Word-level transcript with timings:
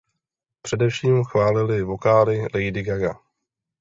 Především 0.61 1.23
chválili 1.23 1.83
vokály 1.83 2.45
Lady 2.53 2.83
Gaga. 2.83 3.19